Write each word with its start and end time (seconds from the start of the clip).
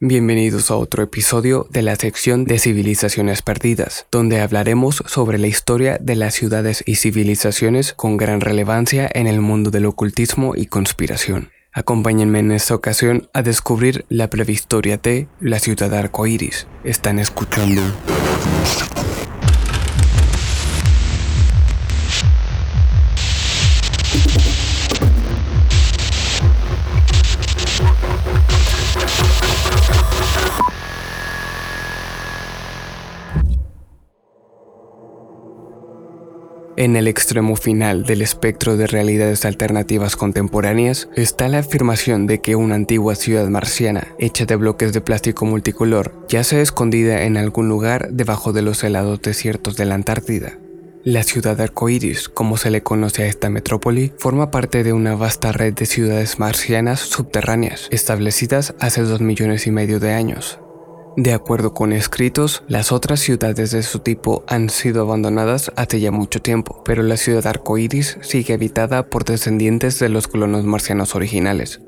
Bienvenidos 0.00 0.70
a 0.70 0.76
otro 0.76 1.02
episodio 1.02 1.66
de 1.70 1.80
la 1.80 1.96
sección 1.96 2.44
de 2.44 2.58
civilizaciones 2.58 3.40
perdidas, 3.40 4.06
donde 4.10 4.42
hablaremos 4.42 5.02
sobre 5.06 5.38
la 5.38 5.46
historia 5.46 5.96
de 5.98 6.16
las 6.16 6.34
ciudades 6.34 6.84
y 6.86 6.96
civilizaciones 6.96 7.94
con 7.94 8.18
gran 8.18 8.42
relevancia 8.42 9.08
en 9.14 9.26
el 9.26 9.40
mundo 9.40 9.70
del 9.70 9.86
ocultismo 9.86 10.52
y 10.54 10.66
conspiración. 10.66 11.48
Acompáñenme 11.72 12.40
en 12.40 12.52
esta 12.52 12.74
ocasión 12.74 13.30
a 13.32 13.40
descubrir 13.40 14.04
la 14.10 14.28
prehistoria 14.28 14.98
de 14.98 15.28
la 15.40 15.60
ciudad 15.60 15.94
arcoíris. 15.94 16.66
Están 16.84 17.18
escuchando 17.18 17.80
En 36.78 36.94
el 36.94 37.08
extremo 37.08 37.56
final 37.56 38.02
del 38.02 38.20
espectro 38.20 38.76
de 38.76 38.86
realidades 38.86 39.46
alternativas 39.46 40.14
contemporáneas 40.14 41.08
está 41.16 41.48
la 41.48 41.60
afirmación 41.60 42.26
de 42.26 42.42
que 42.42 42.54
una 42.54 42.74
antigua 42.74 43.14
ciudad 43.14 43.48
marciana, 43.48 44.08
hecha 44.18 44.44
de 44.44 44.56
bloques 44.56 44.92
de 44.92 45.00
plástico 45.00 45.46
multicolor, 45.46 46.12
yace 46.28 46.60
escondida 46.60 47.22
en 47.22 47.38
algún 47.38 47.70
lugar 47.70 48.10
debajo 48.10 48.52
de 48.52 48.60
los 48.60 48.84
helados 48.84 49.22
desiertos 49.22 49.76
de 49.78 49.86
la 49.86 49.94
Antártida. 49.94 50.58
La 51.02 51.22
ciudad 51.22 51.58
arcoíris, 51.62 52.28
como 52.28 52.58
se 52.58 52.70
le 52.70 52.82
conoce 52.82 53.22
a 53.22 53.26
esta 53.26 53.48
metrópoli, 53.48 54.12
forma 54.18 54.50
parte 54.50 54.84
de 54.84 54.92
una 54.92 55.14
vasta 55.14 55.52
red 55.52 55.72
de 55.72 55.86
ciudades 55.86 56.38
marcianas 56.38 57.00
subterráneas, 57.00 57.88
establecidas 57.90 58.74
hace 58.80 59.00
dos 59.00 59.22
millones 59.22 59.66
y 59.66 59.70
medio 59.70 59.98
de 59.98 60.12
años, 60.12 60.58
de 61.16 61.32
acuerdo 61.32 61.72
con 61.72 61.94
escritos, 61.94 62.62
las 62.68 62.92
otras 62.92 63.20
ciudades 63.20 63.70
de 63.70 63.82
su 63.82 64.00
tipo 64.00 64.44
han 64.46 64.68
sido 64.68 65.00
abandonadas 65.00 65.72
hace 65.74 65.98
ya 65.98 66.10
mucho 66.10 66.42
tiempo, 66.42 66.82
pero 66.84 67.02
la 67.02 67.16
ciudad 67.16 67.46
arcoíris 67.46 68.18
sigue 68.20 68.52
habitada 68.52 69.08
por 69.08 69.24
descendientes 69.24 69.98
de 69.98 70.10
los 70.10 70.28
colonos 70.28 70.64
marcianos 70.64 71.14
originales. 71.14 71.80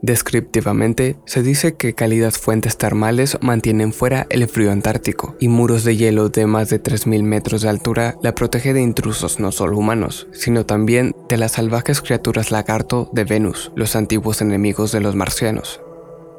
Descriptivamente, 0.00 1.16
se 1.26 1.42
dice 1.42 1.74
que 1.74 1.94
cálidas 1.94 2.38
fuentes 2.38 2.78
termales 2.78 3.36
mantienen 3.42 3.92
fuera 3.92 4.26
el 4.30 4.48
frío 4.48 4.72
antártico 4.72 5.36
y 5.38 5.48
muros 5.48 5.84
de 5.84 5.96
hielo 5.96 6.30
de 6.30 6.46
más 6.46 6.70
de 6.70 6.82
3.000 6.82 7.22
metros 7.22 7.60
de 7.60 7.68
altura 7.68 8.16
la 8.22 8.34
protege 8.34 8.72
de 8.72 8.80
intrusos 8.80 9.38
no 9.38 9.52
solo 9.52 9.76
humanos, 9.76 10.28
sino 10.32 10.64
también 10.64 11.14
de 11.28 11.36
las 11.36 11.52
salvajes 11.52 12.00
criaturas 12.00 12.50
lagarto 12.50 13.10
de 13.12 13.24
Venus, 13.24 13.70
los 13.76 13.94
antiguos 13.94 14.40
enemigos 14.40 14.92
de 14.92 15.00
los 15.00 15.14
marcianos. 15.14 15.81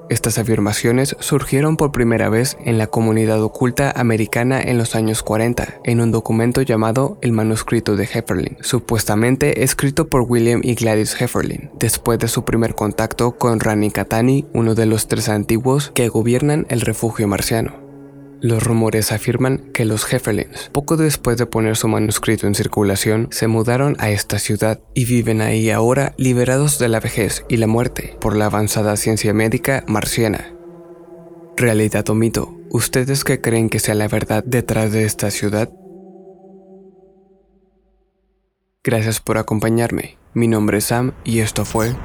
Estas 0.10 0.38
afirmaciones 0.38 1.16
surgieron 1.20 1.78
por 1.78 1.92
primera 1.92 2.30
vez 2.30 2.58
en 2.64 2.78
la 2.78 2.88
comunidad 2.88 3.42
oculta 3.42 3.92
americana 3.96 4.62
en 4.62 4.78
los 4.78 4.96
años 4.96 5.24
40, 5.24 5.82
en 5.84 6.02
un 6.02 6.12
documento 6.12 6.62
llamado 6.62 7.18
el 7.22 7.32
Manuscrito 7.32 7.96
de 7.96 8.04
Hefferlin, 8.04 8.58
supuestamente 8.62 9.64
escrito 9.64 10.08
por 10.08 10.22
William 10.22 10.62
y 10.64 10.76
Gladys 10.76 11.20
Hefferlin, 11.20 11.72
después 11.80 12.20
de 12.20 12.28
su 12.28 12.46
primer 12.46 12.76
contacto 12.76 13.34
con 13.34 13.60
Rani 13.60 13.92
Katani, 13.92 14.46
uno 14.54 14.76
de 14.76 14.86
los 14.86 15.08
tres 15.08 15.30
antiguos 15.30 15.92
que 15.94 16.10
gobiernan 16.10 16.66
el 16.70 16.82
refugio 16.82 17.28
marciano. 17.28 17.83
Los 18.44 18.62
rumores 18.62 19.14
afirman 19.14 19.72
que 19.74 19.86
los 19.86 20.04
Hefferlins, 20.12 20.70
poco 20.74 20.98
después 20.98 21.38
de 21.38 21.46
poner 21.46 21.78
su 21.78 21.88
manuscrito 21.88 22.46
en 22.46 22.56
circulación, 22.56 23.30
se 23.32 23.48
mudaron 23.48 23.96
a 24.00 24.10
esta 24.10 24.38
ciudad 24.38 24.82
y 24.94 25.06
viven 25.06 25.40
ahí 25.40 25.70
ahora 25.70 26.14
liberados 26.18 26.78
de 26.78 26.90
la 26.90 27.00
vejez 27.00 27.46
y 27.48 27.56
la 27.56 27.68
muerte 27.68 28.18
por 28.20 28.36
la 28.36 28.48
avanzada 28.48 28.98
ciencia 28.98 29.34
médica 29.34 29.86
marciana. 29.88 30.54
Realidad 31.56 32.10
o 32.10 32.16
mito, 32.16 32.54
¿ustedes 32.70 33.24
qué 33.24 33.40
creen 33.40 33.70
que 33.70 33.80
sea 33.80 33.96
la 33.96 34.10
verdad 34.10 34.44
detrás 34.46 34.92
de 34.92 35.06
esta 35.06 35.32
ciudad? 35.32 35.70
Gracias 38.84 39.22
por 39.22 39.38
acompañarme. 39.38 40.18
Mi 40.34 40.50
nombre 40.50 40.80
es 40.80 40.84
Sam 40.84 41.14
y 41.24 41.40
esto 41.40 41.64
fue 41.64 41.96